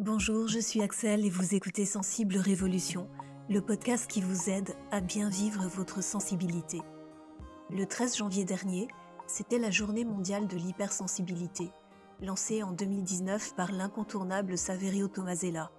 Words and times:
Bonjour, 0.00 0.46
je 0.46 0.60
suis 0.60 0.80
Axel 0.80 1.26
et 1.26 1.28
vous 1.28 1.56
écoutez 1.56 1.84
Sensible 1.84 2.36
Révolution, 2.36 3.08
le 3.50 3.60
podcast 3.60 4.08
qui 4.08 4.20
vous 4.20 4.48
aide 4.48 4.76
à 4.92 5.00
bien 5.00 5.28
vivre 5.28 5.66
votre 5.66 6.04
sensibilité. 6.04 6.80
Le 7.68 7.84
13 7.84 8.16
janvier 8.16 8.44
dernier, 8.44 8.86
c'était 9.26 9.58
la 9.58 9.72
journée 9.72 10.04
mondiale 10.04 10.46
de 10.46 10.56
l'hypersensibilité, 10.56 11.72
lancée 12.22 12.62
en 12.62 12.70
2019 12.70 13.56
par 13.56 13.72
l'incontournable 13.72 14.56
Saverio 14.56 15.08
Tomasella. 15.08 15.72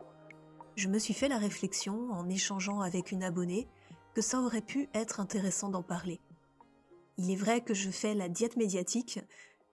Je 0.75 0.89
me 0.89 0.99
suis 0.99 1.13
fait 1.13 1.29
la 1.29 1.37
réflexion, 1.37 2.11
en 2.11 2.27
échangeant 2.27 2.81
avec 2.81 3.13
une 3.13 3.23
abonnée, 3.23 3.69
que 4.15 4.21
ça 4.21 4.41
aurait 4.41 4.59
pu 4.59 4.89
être 4.93 5.21
intéressant 5.21 5.69
d'en 5.69 5.81
parler. 5.81 6.19
Il 7.17 7.31
est 7.31 7.37
vrai 7.37 7.61
que 7.61 7.73
je 7.73 7.89
fais 7.89 8.15
la 8.15 8.27
diète 8.27 8.57
médiatique, 8.57 9.21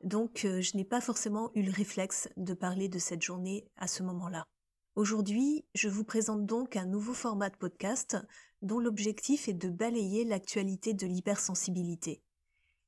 donc 0.07 0.45
euh, 0.45 0.61
je 0.61 0.77
n'ai 0.77 0.84
pas 0.84 1.00
forcément 1.00 1.50
eu 1.57 1.62
le 1.62 1.73
réflexe 1.73 2.29
de 2.36 2.55
parler 2.55 2.88
de 2.88 3.00
cette 3.00 3.23
journée 3.23 3.66
à 3.77 3.88
ce 3.88 4.05
moment-là. 4.05 4.47
Aujourd'hui, 4.95 5.64
je 5.74 5.88
vous 5.88 6.05
présente 6.05 6.47
donc 6.47 6.77
un 6.77 6.87
nouveau 6.87 7.12
format 7.12 7.51
de 7.51 7.56
podcast 7.56 8.16
dont 8.62 8.78
l'objectif 8.78 9.48
est 9.48 9.55
de 9.55 9.69
balayer 9.69 10.24
l'actualité 10.24 10.95
de 10.95 11.09
l'hypersensibilité. 11.09 12.23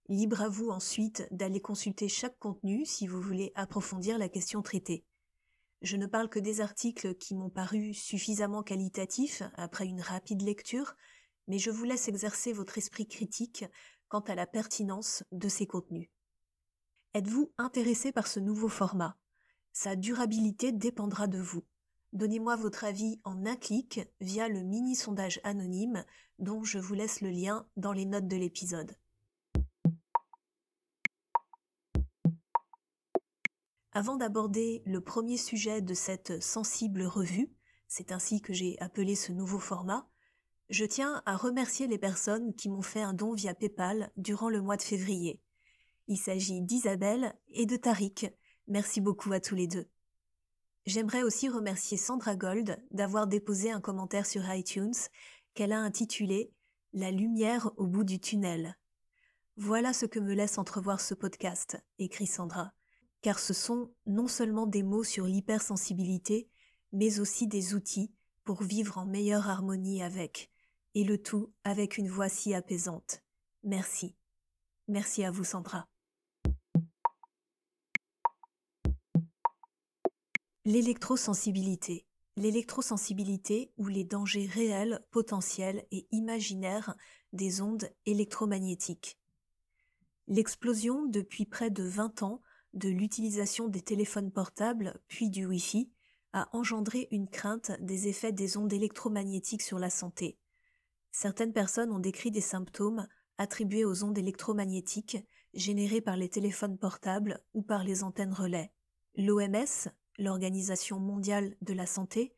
Libre 0.09 0.43
à 0.43 0.49
vous 0.49 0.71
ensuite 0.71 1.27
d'aller 1.33 1.61
consulter 1.61 2.09
chaque 2.09 2.39
contenu 2.39 2.87
si 2.87 3.09
vous 3.09 3.21
voulez 3.21 3.51
approfondir 3.57 4.17
la 4.17 4.29
question 4.29 4.63
traitée. 4.63 5.05
Je 5.83 5.97
ne 5.97 6.07
parle 6.07 6.29
que 6.29 6.39
des 6.39 6.61
articles 6.61 7.17
qui 7.17 7.35
m'ont 7.35 7.51
paru 7.51 7.95
suffisamment 7.95 8.63
qualitatifs 8.63 9.43
après 9.55 9.87
une 9.87 10.01
rapide 10.01 10.43
lecture, 10.43 10.95
mais 11.49 11.59
je 11.59 11.71
vous 11.71 11.85
laisse 11.85 12.07
exercer 12.07 12.53
votre 12.53 12.79
esprit 12.79 13.09
critique 13.09 13.65
quant 14.09 14.21
à 14.21 14.37
la 14.37 14.47
pertinence 14.47 15.25
de 15.33 15.49
ces 15.49 15.67
contenus. 15.67 16.09
Êtes-vous 17.15 17.51
intéressé 17.57 18.13
par 18.13 18.27
ce 18.27 18.39
nouveau 18.39 18.69
format? 18.69 19.17
Sa 19.73 19.97
durabilité 19.97 20.73
dépendra 20.73 21.27
de 21.27 21.39
vous. 21.39 21.65
Donnez-moi 22.13 22.57
votre 22.57 22.85
avis 22.85 23.19
en 23.25 23.47
un 23.47 23.57
clic 23.57 24.01
via 24.21 24.49
le 24.49 24.63
mini 24.63 24.95
sondage 24.95 25.41
anonyme 25.43 26.05
dont 26.39 26.65
je 26.65 26.79
vous 26.79 26.95
laisse 26.95 27.23
le 27.23 27.31
lien 27.31 27.67
dans 27.77 27.93
les 27.93 28.05
notes 28.05 28.29
de 28.29 28.37
l'épisode. 28.37 28.95
Avant 33.93 34.17
d'aborder 34.17 34.83
le 34.85 35.01
premier 35.01 35.39
sujet 35.39 35.81
de 35.81 35.95
cette 35.95 36.43
sensible 36.43 37.03
revue, 37.05 37.51
c'est 37.89 38.13
ainsi 38.13 38.43
que 38.43 38.53
j'ai 38.53 38.79
appelé 38.81 39.17
ce 39.17 39.33
nouveau 39.33 39.59
format, 39.59 40.07
je 40.69 40.85
tiens 40.85 41.23
à 41.25 41.37
remercier 41.37 41.87
les 41.87 41.99
personnes 41.99 42.55
qui 42.55 42.69
m'ont 42.69 42.83
fait 42.83 43.01
un 43.01 43.15
don 43.15 43.33
via 43.33 43.55
PayPal 43.55 44.13
durant 44.19 44.51
le 44.51 44.61
mois 44.61 44.77
de 44.77 44.83
février. 44.83 45.41
Il 46.09 46.17
s'agit 46.17 46.63
d'Isabelle 46.63 47.35
et 47.49 47.67
de 47.67 47.77
Tariq. 47.77 48.33
Merci 48.67 49.03
beaucoup 49.03 49.31
à 49.33 49.41
tous 49.41 49.55
les 49.55 49.67
deux. 49.67 49.87
J'aimerais 50.87 51.23
aussi 51.23 51.51
remercier 51.51 51.99
Sandra 51.99 52.35
Gold 52.35 52.83
d'avoir 52.91 53.27
déposé 53.27 53.71
un 53.71 53.83
commentaire 53.83 54.25
sur 54.25 54.43
iTunes 54.55 54.95
qu'elle 55.53 55.73
a 55.73 55.79
intitulé 55.79 56.51
La 56.95 57.11
lumière 57.11 57.71
au 57.77 57.87
bout 57.87 58.05
du 58.05 58.21
tunnel. 58.21 58.79
Voilà 59.59 59.93
ce 59.93 60.07
que 60.07 60.19
me 60.19 60.33
laisse 60.33 60.57
entrevoir 60.57 61.03
ce 61.03 61.13
podcast, 61.13 61.77
écrit 61.99 62.27
Sandra, 62.27 62.73
car 63.21 63.39
ce 63.39 63.53
sont 63.53 63.93
non 64.07 64.29
seulement 64.29 64.67
des 64.67 64.83
mots 64.83 65.05
sur 65.05 65.27
l'hypersensibilité, 65.27 66.49
mais 66.91 67.21
aussi 67.21 67.47
des 67.47 67.75
outils 67.75 68.15
pour 68.45 68.63
vivre 68.63 68.97
en 68.97 69.05
meilleure 69.05 69.51
harmonie 69.51 70.03
avec, 70.03 70.51
et 70.95 71.05
le 71.05 71.21
tout 71.21 71.53
avec 71.65 71.99
une 71.99 72.09
voix 72.09 72.31
si 72.31 72.55
apaisante. 72.55 73.23
Merci. 73.63 74.15
Merci 74.87 75.23
à 75.23 75.31
vous 75.31 75.45
Sandra. 75.45 75.87
L'électrosensibilité. 80.71 82.05
L'électrosensibilité 82.37 83.73
ou 83.79 83.87
les 83.87 84.05
dangers 84.05 84.45
réels, 84.45 85.03
potentiels 85.11 85.87
et 85.93 86.07
imaginaires 86.11 86.95
des 87.33 87.63
ondes 87.63 87.89
électromagnétiques. 88.05 89.19
L'explosion 90.27 91.07
depuis 91.07 91.47
près 91.47 91.71
de 91.71 91.85
20 91.85 92.23
ans 92.23 92.43
de 92.75 92.91
l'utilisation 92.91 93.69
des 93.69 93.81
téléphones 93.81 94.31
portables 94.31 95.01
puis 95.09 95.31
du 95.31 95.47
Wi-Fi 95.47 95.91
a 96.35 96.55
engendré 96.55 97.09
une 97.13 97.31
crainte 97.31 97.73
des 97.81 98.09
effets 98.09 98.33
des 98.33 98.59
ondes 98.59 98.75
électromagnétiques 98.75 99.63
sur 99.63 99.79
la 99.79 99.89
santé. 99.89 100.37
Certaines 101.13 101.55
personnes 101.55 101.93
ont 101.93 101.99
décrit 101.99 102.31
des 102.31 102.43
symptômes 102.43 103.09
attribués 103.39 103.87
aux 103.87 104.05
ondes 104.05 104.19
électromagnétiques 104.19 105.17
générées 105.55 106.03
par 106.03 106.19
les 106.19 106.29
téléphones 106.29 106.77
portables 106.77 107.43
ou 107.55 107.63
par 107.63 107.85
les 107.85 108.05
antennes 108.05 108.35
relais. 108.35 108.71
L'OMS 109.17 109.89
l'Organisation 110.19 110.99
mondiale 111.01 111.57
de 111.63 111.73
la 111.73 111.87
santé, 111.87 112.35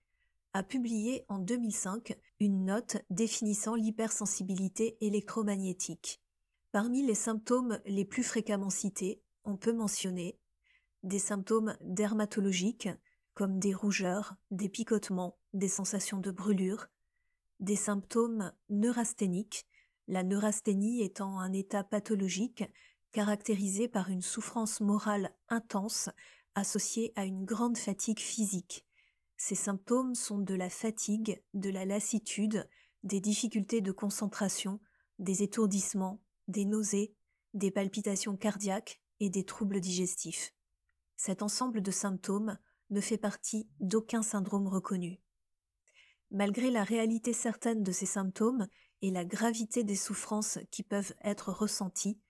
a 0.52 0.62
publié 0.62 1.24
en 1.28 1.38
2005 1.38 2.16
une 2.40 2.64
note 2.64 2.98
définissant 3.08 3.74
l'hypersensibilité 3.74 4.96
électromagnétique. 5.00 6.20
Parmi 6.72 7.04
les 7.04 7.14
symptômes 7.14 7.80
les 7.86 8.04
plus 8.04 8.22
fréquemment 8.22 8.70
cités, 8.70 9.22
on 9.44 9.56
peut 9.56 9.72
mentionner 9.72 10.38
des 11.02 11.18
symptômes 11.18 11.76
dermatologiques 11.80 12.88
comme 13.34 13.58
des 13.58 13.74
rougeurs, 13.74 14.34
des 14.50 14.68
picotements, 14.68 15.38
des 15.54 15.68
sensations 15.68 16.18
de 16.18 16.30
brûlure, 16.30 16.88
des 17.60 17.76
symptômes 17.76 18.52
neurasthéniques, 18.68 19.66
la 20.08 20.22
neurasthénie 20.22 21.02
étant 21.02 21.38
un 21.38 21.52
état 21.52 21.84
pathologique 21.84 22.64
caractérisé 23.12 23.88
par 23.88 24.10
une 24.10 24.22
souffrance 24.22 24.80
morale 24.80 25.32
intense 25.48 26.10
associés 26.54 27.12
à 27.16 27.24
une 27.24 27.44
grande 27.44 27.78
fatigue 27.78 28.18
physique. 28.18 28.86
Ces 29.36 29.54
symptômes 29.54 30.14
sont 30.14 30.38
de 30.38 30.54
la 30.54 30.68
fatigue, 30.68 31.42
de 31.54 31.70
la 31.70 31.84
lassitude, 31.84 32.68
des 33.02 33.20
difficultés 33.20 33.80
de 33.80 33.92
concentration, 33.92 34.80
des 35.18 35.42
étourdissements, 35.42 36.20
des 36.48 36.64
nausées, 36.64 37.14
des 37.54 37.70
palpitations 37.70 38.36
cardiaques 38.36 39.00
et 39.20 39.30
des 39.30 39.44
troubles 39.44 39.80
digestifs. 39.80 40.52
Cet 41.16 41.42
ensemble 41.42 41.82
de 41.82 41.90
symptômes 41.90 42.58
ne 42.90 43.00
fait 43.00 43.18
partie 43.18 43.68
d'aucun 43.80 44.22
syndrome 44.22 44.66
reconnu. 44.66 45.20
Malgré 46.30 46.70
la 46.70 46.84
réalité 46.84 47.32
certaine 47.32 47.82
de 47.82 47.92
ces 47.92 48.06
symptômes 48.06 48.68
et 49.02 49.10
la 49.10 49.24
gravité 49.24 49.84
des 49.84 49.96
souffrances 49.96 50.58
qui 50.70 50.82
peuvent 50.82 51.14
être 51.22 51.52
ressenties, 51.52 52.20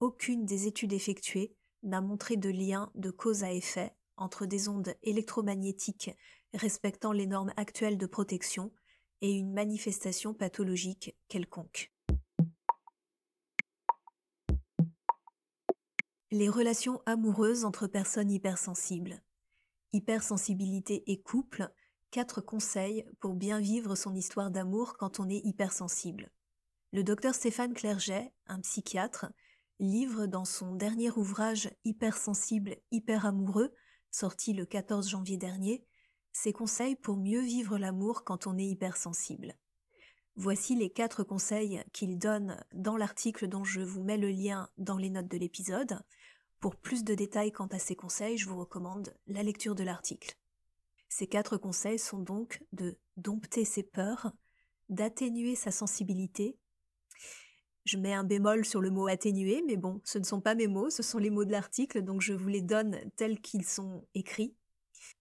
aucune 0.00 0.44
des 0.44 0.66
études 0.66 0.92
effectuées 0.92 1.54
n'a 1.82 2.00
montré 2.00 2.36
de 2.36 2.50
lien 2.50 2.90
de 2.94 3.10
cause 3.10 3.44
à 3.44 3.52
effet 3.52 3.94
entre 4.16 4.46
des 4.46 4.68
ondes 4.68 4.94
électromagnétiques 5.02 6.10
respectant 6.54 7.12
les 7.12 7.26
normes 7.26 7.52
actuelles 7.56 7.98
de 7.98 8.06
protection 8.06 8.72
et 9.20 9.32
une 9.32 9.52
manifestation 9.52 10.34
pathologique 10.34 11.16
quelconque. 11.28 11.92
Les 16.30 16.48
relations 16.48 17.02
amoureuses 17.04 17.64
entre 17.64 17.86
personnes 17.86 18.30
hypersensibles. 18.30 19.22
Hypersensibilité 19.92 21.10
et 21.10 21.20
couple, 21.20 21.70
quatre 22.10 22.40
conseils 22.40 23.04
pour 23.20 23.34
bien 23.34 23.60
vivre 23.60 23.94
son 23.94 24.14
histoire 24.14 24.50
d'amour 24.50 24.96
quand 24.96 25.20
on 25.20 25.28
est 25.28 25.44
hypersensible. 25.44 26.30
Le 26.92 27.04
docteur 27.04 27.34
Stéphane 27.34 27.74
Clerget, 27.74 28.32
un 28.46 28.60
psychiatre, 28.60 29.26
livre 29.82 30.26
dans 30.26 30.44
son 30.44 30.74
dernier 30.74 31.10
ouvrage 31.10 31.68
Hypersensible, 31.84 32.76
hyper 32.92 33.26
amoureux, 33.26 33.74
sorti 34.10 34.52
le 34.52 34.64
14 34.64 35.08
janvier 35.08 35.36
dernier, 35.36 35.84
ses 36.32 36.52
conseils 36.52 36.96
pour 36.96 37.16
mieux 37.16 37.40
vivre 37.40 37.78
l'amour 37.78 38.24
quand 38.24 38.46
on 38.46 38.56
est 38.56 38.66
hypersensible. 38.66 39.54
Voici 40.36 40.76
les 40.76 40.88
quatre 40.88 41.24
conseils 41.24 41.82
qu'il 41.92 42.16
donne 42.16 42.64
dans 42.72 42.96
l'article 42.96 43.48
dont 43.48 43.64
je 43.64 43.80
vous 43.80 44.02
mets 44.02 44.16
le 44.16 44.30
lien 44.30 44.70
dans 44.78 44.96
les 44.96 45.10
notes 45.10 45.28
de 45.28 45.36
l'épisode. 45.36 46.00
Pour 46.60 46.76
plus 46.76 47.02
de 47.04 47.14
détails 47.14 47.52
quant 47.52 47.66
à 47.66 47.78
ces 47.78 47.96
conseils, 47.96 48.38
je 48.38 48.48
vous 48.48 48.58
recommande 48.58 49.12
la 49.26 49.42
lecture 49.42 49.74
de 49.74 49.82
l'article. 49.82 50.36
Ces 51.08 51.26
quatre 51.26 51.56
conseils 51.58 51.98
sont 51.98 52.20
donc 52.20 52.62
de 52.72 52.96
dompter 53.16 53.64
ses 53.64 53.82
peurs, 53.82 54.32
d'atténuer 54.88 55.56
sa 55.56 55.70
sensibilité, 55.70 56.56
je 57.84 57.96
mets 57.96 58.14
un 58.14 58.24
bémol 58.24 58.64
sur 58.64 58.80
le 58.80 58.90
mot 58.90 59.08
atténué, 59.08 59.62
mais 59.66 59.76
bon, 59.76 60.00
ce 60.04 60.18
ne 60.18 60.24
sont 60.24 60.40
pas 60.40 60.54
mes 60.54 60.68
mots, 60.68 60.90
ce 60.90 61.02
sont 61.02 61.18
les 61.18 61.30
mots 61.30 61.44
de 61.44 61.50
l'article, 61.50 62.02
donc 62.02 62.20
je 62.20 62.32
vous 62.32 62.48
les 62.48 62.62
donne 62.62 62.98
tels 63.16 63.40
qu'ils 63.40 63.64
sont 63.64 64.06
écrits. 64.14 64.54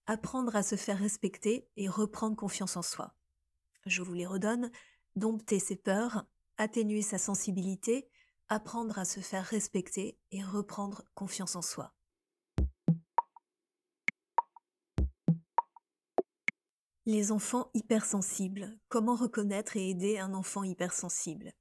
Apprendre 0.05 0.55
à 0.55 0.61
se 0.61 0.75
faire 0.75 0.99
respecter 0.99 1.67
et 1.75 1.89
reprendre 1.89 2.35
confiance 2.35 2.77
en 2.77 2.81
soi. 2.81 3.15
Je 3.85 4.03
vous 4.03 4.13
les 4.13 4.27
redonne. 4.27 4.71
Dompter 5.15 5.59
ses 5.59 5.75
peurs, 5.75 6.25
atténuer 6.57 7.01
sa 7.01 7.17
sensibilité, 7.17 8.07
apprendre 8.47 8.97
à 8.97 9.03
se 9.03 9.19
faire 9.19 9.43
respecter 9.43 10.17
et 10.31 10.41
reprendre 10.41 11.03
confiance 11.15 11.55
en 11.55 11.61
soi. 11.61 11.93
Les 17.05 17.31
enfants 17.31 17.71
hypersensibles. 17.73 18.77
Comment 18.87 19.15
reconnaître 19.15 19.75
et 19.75 19.89
aider 19.89 20.19
un 20.19 20.33
enfant 20.33 20.63
hypersensible? 20.63 21.51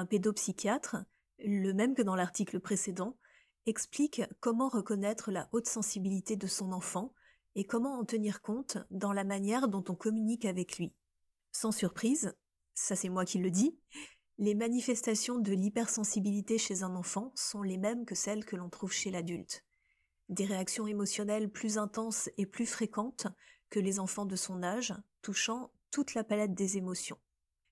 Un 0.00 0.06
pédopsychiatre, 0.06 0.96
le 1.38 1.72
même 1.72 1.94
que 1.94 2.02
dans 2.02 2.16
l'article 2.16 2.58
précédent, 2.58 3.18
explique 3.66 4.22
comment 4.40 4.68
reconnaître 4.68 5.30
la 5.30 5.48
haute 5.52 5.68
sensibilité 5.68 6.36
de 6.36 6.46
son 6.46 6.72
enfant 6.72 7.12
et 7.54 7.66
comment 7.66 7.98
en 7.98 8.04
tenir 8.04 8.40
compte 8.40 8.78
dans 8.90 9.12
la 9.12 9.24
manière 9.24 9.68
dont 9.68 9.84
on 9.88 9.94
communique 9.94 10.46
avec 10.46 10.78
lui. 10.78 10.94
Sans 11.52 11.70
surprise, 11.70 12.34
ça 12.72 12.96
c'est 12.96 13.10
moi 13.10 13.26
qui 13.26 13.38
le 13.38 13.50
dis, 13.50 13.78
les 14.38 14.54
manifestations 14.54 15.38
de 15.38 15.52
l'hypersensibilité 15.52 16.56
chez 16.56 16.82
un 16.82 16.94
enfant 16.96 17.30
sont 17.34 17.62
les 17.62 17.76
mêmes 17.76 18.06
que 18.06 18.14
celles 18.14 18.46
que 18.46 18.56
l'on 18.56 18.70
trouve 18.70 18.92
chez 18.92 19.10
l'adulte. 19.10 19.66
Des 20.30 20.46
réactions 20.46 20.86
émotionnelles 20.86 21.50
plus 21.50 21.76
intenses 21.76 22.30
et 22.38 22.46
plus 22.46 22.64
fréquentes 22.64 23.26
que 23.68 23.80
les 23.80 24.00
enfants 24.00 24.24
de 24.24 24.36
son 24.36 24.62
âge, 24.62 24.94
touchant 25.20 25.70
toute 25.90 26.14
la 26.14 26.24
palette 26.24 26.54
des 26.54 26.78
émotions. 26.78 27.18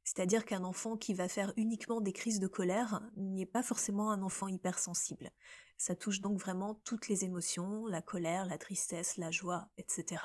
C'est-à-dire 0.09 0.47
qu'un 0.47 0.65
enfant 0.65 0.97
qui 0.97 1.13
va 1.13 1.29
faire 1.29 1.53
uniquement 1.59 2.01
des 2.01 2.15
crises 2.15 2.41
de 2.41 2.47
colère 2.47 3.03
n'est 3.19 3.45
pas 3.45 3.63
forcément 3.63 4.11
un 4.11 4.23
enfant 4.23 4.49
hypersensible. 4.49 5.31
Ça 5.77 5.95
touche 5.95 6.23
donc 6.23 6.39
vraiment 6.39 6.77
toutes 6.77 7.09
les 7.09 7.27
émotions, 7.27 7.87
la 7.87 8.01
colère, 8.01 8.47
la 8.47 8.57
tristesse, 8.57 9.19
la 9.19 9.31
joie, 9.31 9.69
etc. 9.77 10.23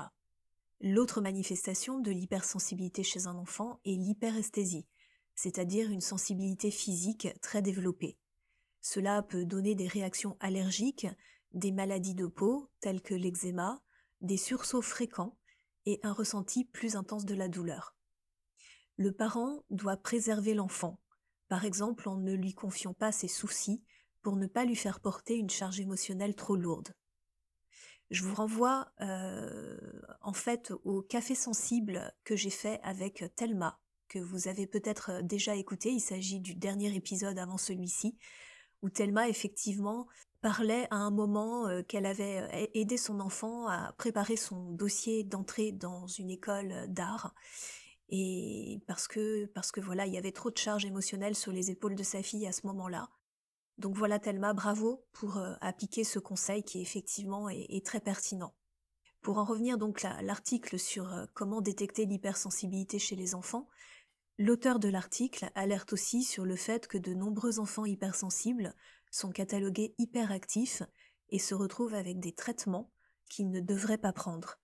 L'autre 0.80 1.20
manifestation 1.20 2.00
de 2.00 2.12
l'hypersensibilité 2.12 3.04
chez 3.04 3.28
un 3.28 3.36
enfant 3.36 3.82
est 3.84 3.98
l'hyperesthésie, 3.98 4.88
c'est-à-dire 5.36 5.92
une 5.92 6.00
sensibilité 6.00 6.72
physique 6.72 7.28
très 7.42 7.62
développée. 7.62 8.18
Cela 8.80 9.22
peut 9.22 9.44
donner 9.44 9.76
des 9.76 9.88
réactions 9.88 10.38
allergiques, 10.40 11.08
des 11.52 11.74
maladies 11.74 12.16
de 12.16 12.28
peau 12.28 12.70
telles 12.80 13.02
que 13.02 13.16
l'eczéma, 13.16 13.84
des 14.22 14.38
sursauts 14.38 14.82
fréquents 14.82 15.36
et 15.86 16.00
un 16.04 16.14
ressenti 16.14 16.64
plus 16.64 16.96
intense 16.96 17.26
de 17.26 17.36
la 17.36 17.50
douleur. 17.50 17.98
Le 19.04 19.12
parent 19.12 19.66
doit 19.70 19.98
préserver 19.98 20.54
l'enfant, 20.54 20.98
par 21.50 21.66
exemple 21.66 22.08
en 22.08 22.16
ne 22.16 22.34
lui 22.34 22.54
confiant 22.54 22.94
pas 22.94 23.12
ses 23.12 23.28
soucis 23.28 23.84
pour 24.22 24.38
ne 24.38 24.48
pas 24.48 24.64
lui 24.64 24.78
faire 24.78 25.02
porter 25.02 25.36
une 25.36 25.50
charge 25.50 25.82
émotionnelle 25.82 26.38
trop 26.38 26.56
lourde. 26.56 26.96
Je 28.12 28.24
vous 28.24 28.34
renvoie 28.34 28.94
euh, 29.02 29.78
en 30.22 30.32
fait 30.32 30.72
au 30.86 31.02
café 31.02 31.36
sensible 31.36 32.14
que 32.24 32.38
j'ai 32.38 32.50
fait 32.50 32.80
avec 32.82 33.26
Thelma, 33.36 33.78
que 34.08 34.20
vous 34.20 34.48
avez 34.48 34.68
peut-être 34.68 35.22
déjà 35.22 35.58
écouté, 35.58 35.92
il 35.92 36.00
s'agit 36.00 36.40
du 36.40 36.56
dernier 36.56 36.96
épisode 36.96 37.38
avant 37.38 37.58
celui-ci, 37.58 38.18
où 38.84 38.90
Thelma 38.90 39.28
effectivement 39.28 40.08
parlait 40.40 40.88
à 40.92 40.96
un 40.96 41.12
moment 41.12 41.68
euh, 41.68 41.82
qu'elle 41.84 42.06
avait 42.06 42.40
euh, 42.40 42.68
aidé 42.74 42.96
son 42.96 43.20
enfant 43.20 43.68
à 43.68 43.92
préparer 43.98 44.38
son 44.38 44.72
dossier 44.72 45.26
d'entrée 45.26 45.74
dans 45.74 46.08
une 46.08 46.30
école 46.30 46.86
d'art 46.88 47.36
et 48.10 48.82
parce 48.88 49.08
que 49.08 49.46
parce 49.48 49.72
que 49.72 49.82
voilà, 49.82 50.06
il 50.06 50.14
y 50.14 50.18
avait 50.18 50.32
trop 50.32 50.52
de 50.52 50.58
charges 50.58 50.86
émotionnelles 50.86 51.36
sur 51.36 51.52
les 51.52 51.72
épaules 51.72 51.96
de 51.96 52.04
sa 52.04 52.22
fille 52.22 52.48
à 52.48 52.52
ce 52.52 52.68
moment-là. 52.68 53.10
Donc 53.78 53.96
voilà 53.96 54.20
Thelma, 54.20 54.54
bravo 54.54 55.04
pour 55.14 55.38
euh, 55.38 55.56
appliquer 55.62 56.04
ce 56.04 56.20
conseil 56.20 56.64
qui 56.64 56.82
effectivement 56.82 57.50
est, 57.50 57.86
très 57.86 58.00
pertinent. 58.00 58.54
Pour 59.22 59.40
en 59.40 59.46
revenir 59.46 59.78
donc 59.78 60.06
à 60.06 60.22
l'article 60.22 60.78
sur 60.78 61.12
euh, 61.12 61.26
comment 61.34 61.62
détecter 61.62 62.06
l'hypersensibilité 62.06 63.00
chez 63.00 63.16
les 63.16 63.34
enfants, 63.34 63.68
l'auteur 64.38 64.80
de 64.80 64.90
l'article 64.90 65.50
alerte 65.56 65.94
aussi 65.94 66.24
sur 66.24 66.46
le 66.46 66.56
fait 66.56 66.88
que 66.88 66.98
de 67.00 67.14
nombreux 67.14 67.60
enfants 67.60 67.86
hypersensibles 67.86 68.76
sont 69.10 69.32
catalogués 69.32 69.96
hyperactifs 69.98 70.84
et 71.30 71.40
se 71.40 71.56
retrouvent 71.56 71.96
avec 71.96 72.20
des 72.20 72.34
traitements 72.34 72.92
qu'ils 73.30 73.50
ne 73.50 73.60
devraient 73.60 73.98
pas 73.98 74.14
prendre. 74.14 74.60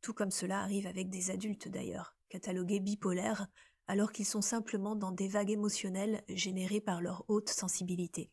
Tout 0.00 0.14
comme 0.14 0.30
cela 0.30 0.60
arrive 0.60 0.86
avec 0.86 1.10
des 1.10 1.30
adultes 1.30 1.68
d'ailleurs 1.68 2.13
catalogués 2.28 2.80
bipolaires, 2.80 3.48
alors 3.86 4.12
qu'ils 4.12 4.26
sont 4.26 4.42
simplement 4.42 4.96
dans 4.96 5.12
des 5.12 5.28
vagues 5.28 5.50
émotionnelles 5.50 6.22
générées 6.28 6.80
par 6.80 7.00
leur 7.00 7.24
haute 7.28 7.50
sensibilité. 7.50 8.30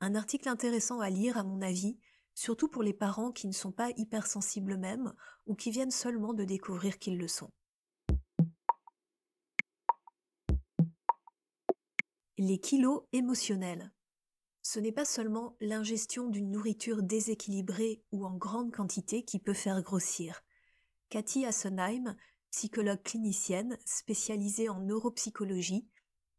Un 0.00 0.14
article 0.14 0.48
intéressant 0.48 1.00
à 1.00 1.10
lire, 1.10 1.38
à 1.38 1.44
mon 1.44 1.62
avis, 1.62 1.98
surtout 2.34 2.68
pour 2.68 2.82
les 2.82 2.92
parents 2.92 3.32
qui 3.32 3.46
ne 3.46 3.52
sont 3.52 3.72
pas 3.72 3.90
hypersensibles 3.96 4.72
eux-mêmes 4.72 5.12
ou 5.46 5.54
qui 5.54 5.70
viennent 5.70 5.90
seulement 5.90 6.34
de 6.34 6.44
découvrir 6.44 6.98
qu'ils 6.98 7.18
le 7.18 7.28
sont. 7.28 7.50
Les 12.38 12.58
kilos 12.58 13.02
émotionnels. 13.12 13.92
Ce 14.62 14.78
n'est 14.78 14.92
pas 14.92 15.04
seulement 15.04 15.56
l'ingestion 15.60 16.28
d'une 16.28 16.50
nourriture 16.50 17.02
déséquilibrée 17.02 18.02
ou 18.10 18.24
en 18.24 18.36
grande 18.36 18.72
quantité 18.72 19.24
qui 19.24 19.38
peut 19.38 19.54
faire 19.54 19.82
grossir. 19.82 20.42
Cathy 21.08 21.44
Assenheim 21.44 22.16
psychologue 22.52 23.02
clinicienne 23.02 23.78
spécialisée 23.84 24.68
en 24.68 24.78
neuropsychologie, 24.80 25.88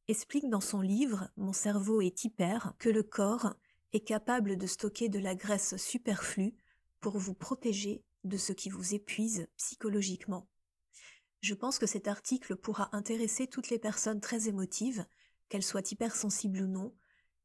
explique 0.07 0.47
dans 0.49 0.61
son 0.61 0.79
livre 0.79 1.29
Mon 1.37 1.53
cerveau 1.53 2.01
est 2.01 2.23
hyper 2.23 2.73
que 2.77 2.89
le 2.89 3.03
corps 3.03 3.55
est 3.93 4.05
capable 4.05 4.57
de 4.57 4.67
stocker 4.67 5.09
de 5.09 5.19
la 5.19 5.35
graisse 5.35 5.75
superflue 5.75 6.55
pour 7.01 7.17
vous 7.17 7.33
protéger 7.33 8.03
de 8.23 8.37
ce 8.37 8.53
qui 8.53 8.69
vous 8.69 8.93
épuise 8.93 9.47
psychologiquement. 9.57 10.47
Je 11.41 11.55
pense 11.55 11.79
que 11.79 11.87
cet 11.87 12.07
article 12.07 12.55
pourra 12.55 12.95
intéresser 12.95 13.47
toutes 13.47 13.69
les 13.69 13.79
personnes 13.79 14.21
très 14.21 14.47
émotives, 14.47 15.05
qu'elles 15.49 15.63
soient 15.63 15.91
hypersensibles 15.91 16.61
ou 16.61 16.67
non, 16.67 16.95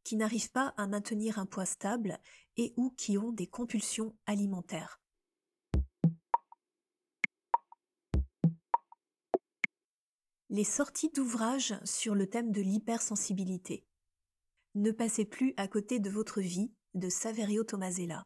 qui 0.04 0.16
n'arrivent 0.16 0.52
pas 0.52 0.74
à 0.76 0.86
maintenir 0.86 1.38
un 1.38 1.46
poids 1.46 1.66
stable 1.66 2.20
et 2.56 2.74
ou 2.76 2.90
qui 2.90 3.18
ont 3.18 3.32
des 3.32 3.46
compulsions 3.46 4.14
alimentaires. 4.26 5.00
Les 10.50 10.64
sorties 10.64 11.10
d'ouvrages 11.10 11.78
sur 11.84 12.14
le 12.14 12.26
thème 12.26 12.52
de 12.52 12.62
l'hypersensibilité. 12.62 13.84
Ne 14.74 14.92
passez 14.92 15.26
plus 15.26 15.52
à 15.58 15.68
côté 15.68 16.00
de 16.00 16.08
votre 16.08 16.40
vie 16.40 16.72
de 16.94 17.10
Saverio 17.10 17.64
Tomasella. 17.64 18.24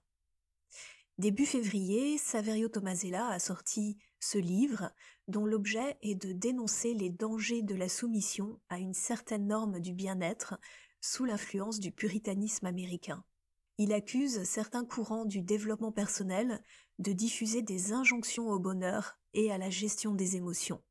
Début 1.19 1.47
février, 1.47 2.19
Saverio 2.19 2.69
Tomasella 2.69 3.29
a 3.29 3.41
sorti 3.41 3.99
ce 4.21 4.39
livre 4.39 4.93
dont 5.27 5.47
l'objet 5.47 5.99
est 6.01 6.15
de 6.15 6.33
dénoncer 6.33 6.95
les 6.95 7.11
dangers 7.11 7.63
de 7.63 7.75
la 7.75 7.89
soumission 7.89 8.61
à 8.69 8.79
une 8.79 8.95
certaine 8.95 9.49
norme 9.49 9.81
du 9.81 9.93
bien-être 9.93 10.55
sous 11.01 11.25
l'influence 11.25 11.81
du 11.81 11.91
puritanisme 11.91 12.67
américain. 12.67 13.25
Il 13.79 13.93
accuse 13.93 14.45
certains 14.45 14.85
courants 14.85 15.25
du 15.25 15.43
développement 15.43 15.93
personnel 15.93 16.63
de 17.01 17.13
diffuser 17.13 17.63
des 17.63 17.93
injonctions 17.93 18.49
au 18.49 18.61
bonheur 18.61 19.19
et 19.35 19.51
à 19.51 19.59
la 19.59 19.71
gestion 19.71 20.15
des 20.15 20.37
émotions. 20.37 20.83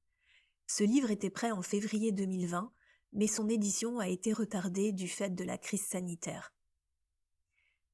Ce 0.73 0.85
livre 0.85 1.12
était 1.12 1.29
prêt 1.29 1.51
en 1.51 1.62
février 1.62 2.13
2020, 2.13 2.71
mais 3.12 3.27
son 3.27 3.50
édition 3.50 4.00
a 4.00 4.07
été 4.07 4.31
retardée 4.31 4.94
du 4.94 5.09
fait 5.09 5.35
de 5.35 5.44
la 5.44 5.57
crise 5.57 5.85
sanitaire. 5.85 6.53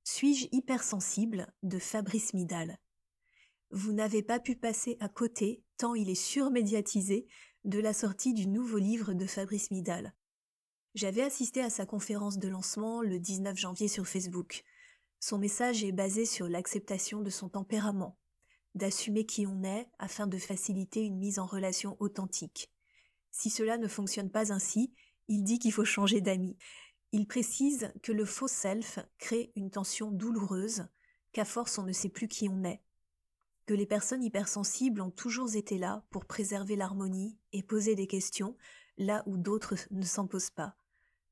Suis-je 0.04 0.48
hypersensible 0.52 1.52
de 1.64 1.80
Fabrice 1.80 2.36
Midal? 2.36 2.78
Vous 3.72 3.94
n'avez 3.94 4.22
pas 4.22 4.40
pu 4.40 4.56
passer 4.56 4.96
à 5.00 5.10
côté, 5.10 5.64
tant 5.78 5.96
il 5.96 6.08
est 6.08 6.14
surmédiatisé, 6.14 7.26
de 7.66 7.80
la 7.80 7.94
sortie 7.94 8.36
du 8.36 8.46
nouveau 8.46 8.78
livre 8.78 9.14
de 9.14 9.26
Fabrice 9.26 9.72
Midal. 9.72 10.14
J'avais 10.94 11.24
assisté 11.24 11.64
à 11.64 11.72
sa 11.72 11.88
conférence 11.88 12.38
de 12.38 12.48
lancement 12.48 13.02
le 13.02 13.18
19 13.18 13.58
janvier 13.58 13.88
sur 13.88 14.08
Facebook. 14.08 14.64
Son 15.20 15.40
message 15.40 15.84
est 15.84 15.94
basé 15.94 16.28
sur 16.28 16.48
l'acceptation 16.48 17.22
de 17.22 17.32
son 17.32 17.50
tempérament, 17.50 18.20
d'assumer 18.78 19.26
qui 19.26 19.46
on 19.46 19.64
est 19.64 19.88
afin 20.00 20.28
de 20.28 20.38
faciliter 20.38 21.02
une 21.02 21.18
mise 21.18 21.40
en 21.40 21.46
relation 21.46 21.98
authentique. 22.00 22.72
Si 23.32 23.50
cela 23.50 23.78
ne 23.78 23.88
fonctionne 23.88 24.32
pas 24.32 24.52
ainsi, 24.52 24.94
il 25.28 25.44
dit 25.44 25.60
qu'il 25.60 25.74
faut 25.74 25.86
changer 25.86 26.22
d'amis. 26.22 26.58
Il 27.12 27.28
précise 27.28 27.92
que 28.04 28.12
le 28.12 28.26
faux 28.26 28.48
self 28.48 29.00
crée 29.18 29.52
une 29.56 29.72
tension 29.72 30.12
douloureuse, 30.12 30.88
qu'à 31.34 31.46
force 31.46 31.78
on 31.78 31.84
ne 31.84 31.92
sait 31.92 32.10
plus 32.10 32.28
qui 32.28 32.50
on 32.50 32.64
est, 32.64 32.82
que 33.66 33.74
les 33.74 33.86
personnes 33.86 34.24
hypersensibles 34.24 35.02
ont 35.02 35.12
toujours 35.12 35.56
été 35.56 35.78
là 35.78 36.06
pour 36.10 36.26
préserver 36.26 36.76
l'harmonie 36.76 37.38
et 37.52 37.64
poser 37.64 37.96
des 37.96 38.08
questions 38.08 38.56
là 38.98 39.24
où 39.28 39.38
d'autres 39.38 39.76
ne 39.92 40.04
s'en 40.04 40.26
posent 40.26 40.50
pas, 40.50 40.76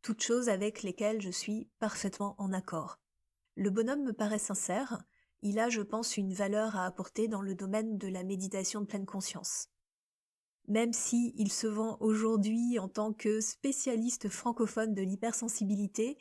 toutes 0.01 0.21
choses 0.21 0.49
avec 0.49 0.83
lesquelles 0.83 1.21
je 1.21 1.31
suis 1.31 1.69
parfaitement 1.79 2.35
en 2.37 2.53
accord. 2.53 2.99
Le 3.55 3.69
bonhomme 3.69 4.03
me 4.03 4.13
paraît 4.13 4.37
sincère, 4.37 5.01
il 5.45 5.59
a, 5.59 5.69
je 5.69 5.81
pense, 5.81 6.17
une 6.17 6.33
valeur 6.33 6.75
à 6.75 6.87
apporter 6.87 7.27
dans 7.27 7.41
le 7.41 7.53
domaine 7.53 7.99
de 7.99 8.07
la 8.07 8.23
méditation 8.23 8.81
de 8.81 8.87
pleine 8.87 9.05
conscience. 9.05 9.69
Même 10.67 10.91
si 10.91 11.35
il 11.37 11.51
se 11.51 11.67
vend 11.67 11.97
aujourd'hui 11.99 12.79
en 12.79 12.89
tant 12.89 13.13
que 13.13 13.39
spécialiste 13.41 14.27
francophone 14.27 14.95
de 14.95 15.03
l'hypersensibilité, 15.03 16.17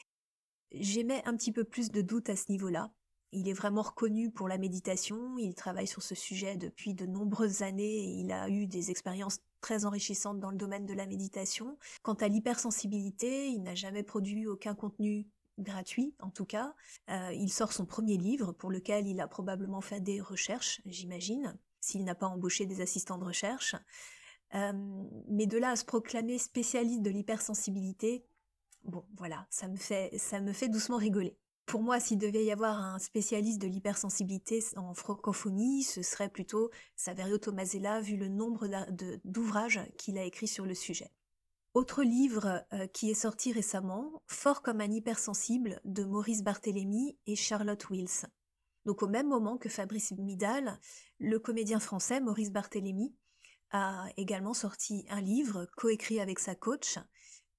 j'émets 0.73 1.23
un 1.25 1.35
petit 1.39 1.53
peu 1.53 1.65
plus 1.65 1.91
de 1.91 2.03
doute 2.03 2.29
à 2.29 2.37
ce 2.37 2.51
niveau-là. 2.51 2.93
Il 3.33 3.49
est 3.49 3.55
vraiment 3.55 3.81
reconnu 3.81 4.31
pour 4.31 4.47
la 4.47 4.59
méditation, 4.59 5.39
il 5.39 5.55
travaille 5.55 5.89
sur 5.89 6.03
ce 6.03 6.15
sujet 6.15 6.59
depuis 6.59 6.93
de 6.93 7.07
nombreuses 7.07 7.63
années 7.63 8.05
et 8.05 8.21
il 8.21 8.31
a 8.31 8.51
eu 8.51 8.67
des 8.67 8.91
expériences 8.91 9.39
très 9.63 9.87
enrichissantes 9.87 10.39
dans 10.39 10.51
le 10.51 10.59
domaine 10.59 10.85
de 10.85 10.93
la 10.93 11.07
méditation. 11.07 11.79
Quant 12.03 12.13
à 12.13 12.29
l'hypersensibilité, 12.29 13.49
il 13.49 13.63
n'a 13.63 13.75
jamais 13.75 14.03
produit 14.03 14.47
aucun 14.47 14.75
contenu 14.75 15.27
gratuit 15.59 16.15
en 16.21 16.31
tout 16.31 16.45
cas. 16.45 16.75
Euh, 17.11 17.33
il 17.33 17.51
sort 17.51 17.73
son 17.73 17.87
premier 17.87 18.17
livre 18.17 18.53
pour 18.53 18.71
lequel 18.71 19.07
il 19.07 19.21
a 19.21 19.29
probablement 19.29 19.81
fait 19.81 20.01
des 20.01 20.21
recherches, 20.21 20.81
j'imagine, 20.87 21.57
s'il 21.81 22.05
n'a 22.05 22.15
pas 22.15 22.27
embauché 22.27 22.67
des 22.67 22.81
assistants 22.81 23.19
de 23.19 23.25
recherche. 23.25 23.77
Euh, 24.55 24.73
mais 25.29 25.47
de 25.47 25.59
là 25.59 25.71
à 25.71 25.77
se 25.77 25.85
proclamer 25.85 26.39
spécialiste 26.39 27.03
de 27.03 27.11
l'hypersensibilité, 27.11 28.25
bon 28.85 29.05
voilà, 29.17 29.47
ça 29.51 29.69
me 29.69 29.77
fait, 29.77 30.17
ça 30.19 30.41
me 30.41 30.53
fait 30.53 30.69
doucement 30.69 30.97
rigoler. 30.97 31.37
Pour 31.67 31.83
moi, 31.83 31.99
s'il 31.99 32.19
devait 32.19 32.45
y 32.45 32.53
avoir 32.53 32.79
un 32.79 32.99
spécialiste 32.99 33.61
de 33.61 33.67
l'hypersensibilité 33.67 34.63
en 34.77 34.93
francophonie, 34.93 35.83
ce 35.83 36.03
serait 36.03 36.29
plutôt 36.29 36.71
Saverio 36.95 37.39
Tomasella, 37.39 38.01
vu 38.01 38.17
le 38.17 38.29
nombre 38.29 38.69
d'ouvrages 39.25 39.81
qu'il 39.97 40.19
a 40.19 40.25
écrits 40.25 40.47
sur 40.47 40.67
le 40.67 40.75
sujet. 40.75 41.11
Autre 41.75 42.05
livre 42.05 42.65
euh, 42.73 42.87
qui 42.87 43.11
est 43.11 43.15
sorti 43.15 43.53
récemment, 43.53 44.23
Fort 44.29 44.63
comme 44.63 44.81
un 44.81 44.91
hypersensible 44.91 45.81
de 45.85 46.05
Maurice 46.05 46.45
Barthélémy 46.45 47.19
et 47.27 47.35
Charlotte 47.35 47.91
Wills. 47.91 48.27
Donc 48.85 49.03
au 49.03 49.09
même 49.09 49.29
moment 49.29 49.59
que 49.59 49.69
Fabrice 49.69 50.13
Midal, 50.13 50.79
le 51.19 51.39
comédien 51.41 51.81
français 51.81 52.21
Maurice 52.21 52.53
Barthélémy 52.53 53.15
a 53.73 54.07
également 54.17 54.55
sorti 54.55 55.05
un 55.11 55.21
livre 55.21 55.67
coécrit 55.77 56.21
avec 56.21 56.39
sa 56.39 56.55
coach, 56.55 56.99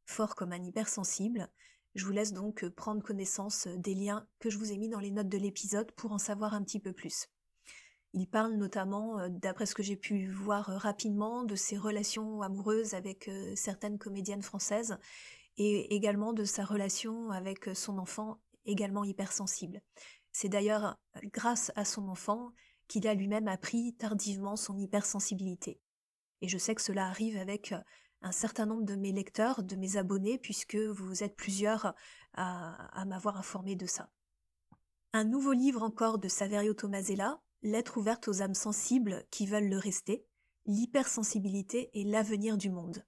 Fort 0.06 0.36
comme 0.36 0.54
un 0.54 0.64
hypersensible, 0.64 1.50
je 1.96 2.06
vous 2.06 2.12
laisse 2.12 2.34
donc 2.34 2.64
euh, 2.64 2.70
prendre 2.70 3.02
connaissance 3.02 3.68
euh, 3.68 3.78
des 3.78 3.96
liens 3.96 4.28
que 4.40 4.50
je 4.50 4.58
vous 4.58 4.72
ai 4.72 4.78
mis 4.78 4.90
dans 4.90 5.00
les 5.00 5.12
notes 5.12 5.30
de 5.30 5.38
l'épisode 5.38 5.92
pour 5.94 6.12
en 6.12 6.18
savoir 6.18 6.54
un 6.54 6.62
petit 6.62 6.80
peu 6.80 6.92
plus. 6.92 7.28
Il 8.16 8.28
parle 8.28 8.54
notamment, 8.54 9.20
euh, 9.20 9.28
d'après 9.30 9.68
ce 9.68 9.76
que 9.76 9.84
j'ai 9.84 9.96
pu 9.96 10.28
voir 10.32 10.66
rapidement, 10.66 11.44
de 11.44 11.56
ses 11.56 11.78
relations 11.78 12.42
amoureuses 12.42 12.96
avec 12.96 13.30
certaines 13.56 14.00
comédiennes 14.00 14.42
françaises 14.42 14.98
et 15.58 15.94
également 15.96 16.34
de 16.34 16.44
sa 16.44 16.66
relation 16.66 17.30
avec 17.30 17.70
son 17.76 17.98
enfant 18.00 18.40
également 18.66 19.04
hypersensible. 19.04 19.82
C'est 20.32 20.50
d'ailleurs 20.50 20.98
grâce 21.34 21.72
à 21.76 21.86
son 21.86 22.10
enfant 22.10 22.52
qu'il 22.88 23.08
a 23.08 23.14
lui-même 23.14 23.48
appris 23.48 23.94
tardivement 23.96 24.56
son 24.56 24.78
hypersensibilité. 24.78 25.80
Et 26.42 26.48
je 26.48 26.58
sais 26.58 26.76
que 26.76 26.82
cela 26.82 27.08
arrive 27.08 27.38
avec 27.38 27.74
un 28.22 28.32
certain 28.32 28.66
nombre 28.66 28.84
de 28.86 28.96
mes 28.96 29.12
lecteurs, 29.12 29.64
de 29.64 29.76
mes 29.76 29.98
abonnés, 29.98 30.38
puisque 30.38 30.76
vous 30.76 31.24
êtes 31.24 31.36
plusieurs 31.36 31.94
à, 32.34 33.06
m'avoir 33.06 33.38
informé 33.38 33.76
de 33.76 33.86
ça. 33.86 34.10
Un 35.14 35.24
nouveau 35.24 35.54
livre 35.54 35.84
encore 35.84 36.18
de 36.18 36.28
Saverio 36.28 36.74
Tomasella, 36.74 37.40
Lettre 37.64 37.98
ouverte 37.98 38.28
aux 38.28 38.42
âmes 38.42 38.54
sensibles 38.54 39.26
qui 39.32 39.46
veulent 39.46 39.70
le 39.70 39.78
rester, 39.78 40.26
l'hypersensibilité 40.66 41.90
et 41.94 42.04
l'avenir 42.04 42.58
du 42.58 42.70
monde. 42.70 43.06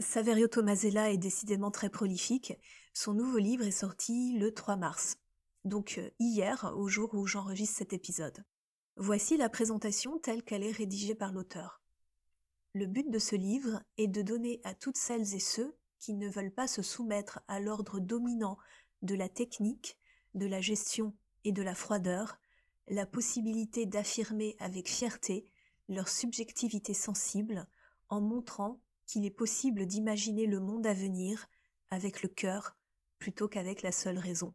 Saverio 0.00 0.46
Tomasella 0.46 1.10
est 1.10 1.18
décidément 1.18 1.70
très 1.70 1.90
prolifique. 1.90 2.54
Son 2.94 3.14
nouveau 3.14 3.38
livre 3.38 3.64
est 3.64 3.72
sorti 3.72 4.38
le 4.38 4.54
3 4.54 4.76
mars, 4.76 5.16
donc 5.64 5.96
euh, 5.98 6.10
hier, 6.20 6.72
au 6.76 6.88
jour 6.88 7.14
où 7.14 7.26
j'enregistre 7.26 7.78
cet 7.78 7.92
épisode. 7.92 8.44
Voici 8.96 9.36
la 9.36 9.48
présentation 9.48 10.18
telle 10.18 10.42
qu'elle 10.42 10.64
est 10.64 10.72
rédigée 10.72 11.14
par 11.14 11.32
l'auteur. 11.32 11.82
Le 12.74 12.86
but 12.86 13.10
de 13.10 13.18
ce 13.18 13.36
livre 13.36 13.82
est 13.96 14.08
de 14.08 14.22
donner 14.22 14.60
à 14.64 14.74
toutes 14.74 14.96
celles 14.96 15.34
et 15.34 15.40
ceux 15.40 15.76
qui 15.98 16.14
ne 16.14 16.28
veulent 16.28 16.54
pas 16.54 16.68
se 16.68 16.82
soumettre 16.82 17.40
à 17.48 17.60
l'ordre 17.60 17.98
dominant 17.98 18.58
de 19.02 19.14
la 19.14 19.28
technique, 19.28 19.98
de 20.34 20.46
la 20.46 20.60
gestion 20.60 21.14
et 21.44 21.52
de 21.52 21.62
la 21.62 21.74
froideur, 21.74 22.38
la 22.88 23.06
possibilité 23.06 23.86
d'affirmer 23.86 24.56
avec 24.58 24.88
fierté 24.88 25.46
leur 25.88 26.08
subjectivité 26.08 26.94
sensible 26.94 27.66
en 28.08 28.20
montrant 28.20 28.80
qu'il 29.06 29.24
est 29.24 29.30
possible 29.30 29.86
d'imaginer 29.86 30.46
le 30.46 30.60
monde 30.60 30.86
à 30.86 30.94
venir 30.94 31.48
avec 31.90 32.22
le 32.22 32.28
cœur 32.28 32.76
plutôt 33.18 33.48
qu'avec 33.48 33.82
la 33.82 33.92
seule 33.92 34.18
raison. 34.18 34.54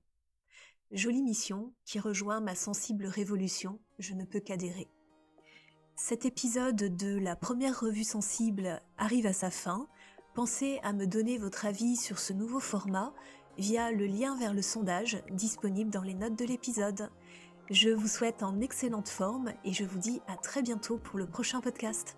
Jolie 0.91 1.23
mission 1.23 1.73
qui 1.85 1.99
rejoint 1.99 2.39
ma 2.39 2.55
sensible 2.55 3.07
révolution, 3.07 3.79
je 3.97 4.13
ne 4.13 4.25
peux 4.25 4.39
qu'adhérer. 4.39 4.87
Cet 5.95 6.25
épisode 6.25 6.75
de 6.75 7.17
la 7.17 7.35
première 7.35 7.79
revue 7.79 8.03
sensible 8.03 8.81
arrive 8.97 9.25
à 9.25 9.33
sa 9.33 9.49
fin. 9.49 9.87
Pensez 10.33 10.79
à 10.83 10.93
me 10.93 11.05
donner 11.05 11.37
votre 11.37 11.65
avis 11.65 11.95
sur 11.95 12.19
ce 12.19 12.33
nouveau 12.33 12.59
format 12.59 13.13
via 13.57 13.91
le 13.91 14.05
lien 14.05 14.35
vers 14.37 14.53
le 14.53 14.61
sondage 14.61 15.23
disponible 15.31 15.91
dans 15.91 16.01
les 16.01 16.15
notes 16.15 16.37
de 16.37 16.45
l'épisode. 16.45 17.09
Je 17.73 17.89
vous 17.89 18.07
souhaite 18.07 18.43
en 18.43 18.61
excellente 18.61 19.09
forme 19.09 19.51
et 19.65 19.73
je 19.73 19.83
vous 19.83 19.97
dis 19.97 20.21
à 20.27 20.37
très 20.37 20.61
bientôt 20.61 20.99
pour 20.99 21.17
le 21.17 21.25
prochain 21.25 21.59
podcast. 21.59 22.15